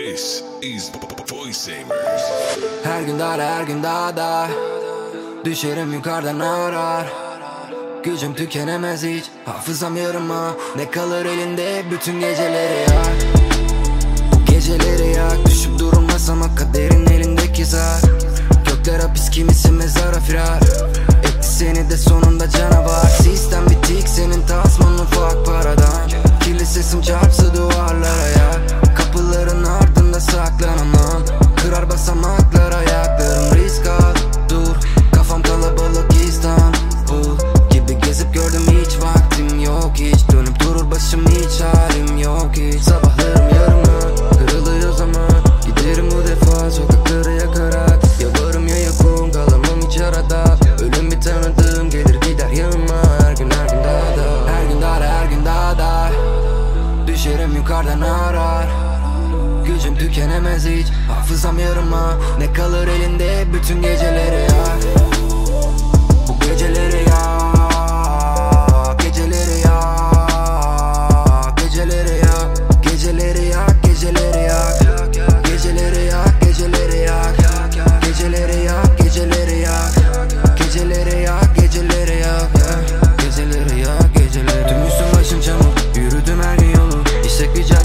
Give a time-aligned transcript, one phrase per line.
[0.00, 0.90] This is
[1.30, 2.22] Voice Aimers.
[2.84, 4.48] Her gün daha her gün daha da
[5.44, 7.06] Düşerim yukarıdan arar
[8.04, 9.24] Gücüm tükenemez hiç.
[9.44, 10.50] Hafızam yarıma.
[10.76, 12.86] Ne kalır elinde bütün geceleri
[14.32, 15.46] Bu geceleri yak.
[15.46, 18.00] Düşüp durulmasam ama kaderin elindeki zar.
[18.66, 20.60] Gökler hapis kimisi mezara firar.
[21.22, 22.79] Etti seni de sonunda canavar
[57.80, 58.68] Yukarıdan arar.
[59.66, 60.86] Gücüm tükenemez hiç.
[61.08, 62.18] Hafızam yarıma.
[62.38, 64.49] Ne kalır elinde bütün geceleri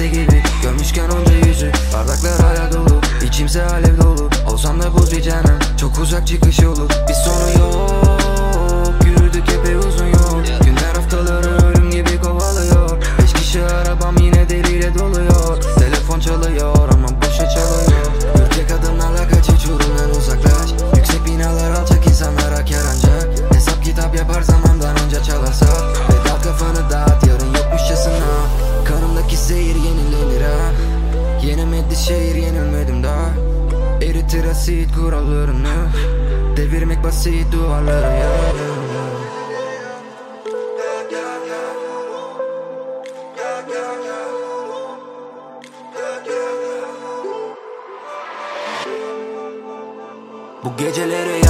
[0.00, 5.22] Cadde gibi Görmüşken onca yüzü Bardaklar hala dolu İçimse alev dolu Olsam da buz bir
[5.22, 8.19] cehennem Çok uzak çıkış yolu Bir sonu yok
[31.80, 33.30] Yenemedi şehir yenilmedim daha.
[34.02, 35.88] Eritir asit kurallarını.
[36.56, 38.30] Devirmek basit duvarları ya
[50.64, 51.46] Bu geceleri